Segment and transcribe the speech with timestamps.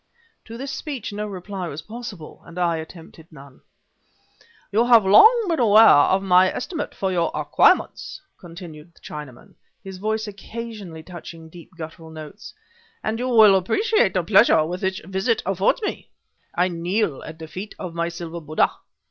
[0.45, 3.61] To this speech no reply was possible, and I attempted none.
[4.71, 9.53] "You have long been aware of my esteem for your acquirements," continued the Chinaman,
[9.83, 12.51] his voice occasionally touching deep guttural notes,
[13.03, 16.09] "and you will appreciate the pleasure which this visit affords me.
[16.55, 18.71] I kneel at the feet of my silver Buddha.